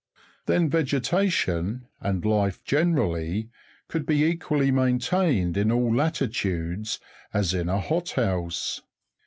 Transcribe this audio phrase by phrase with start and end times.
[0.47, 3.51] Then vegetation, and life generally,
[3.87, 6.99] could be as equally maintained in all latitudes
[7.35, 8.81] as in a hot house.